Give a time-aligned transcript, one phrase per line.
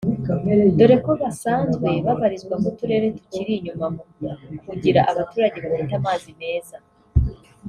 [0.77, 4.03] dore ko basanzwe babarizwa mu turere tukiri inyuma mu
[4.67, 6.77] kugira abaturage bafite amazi meza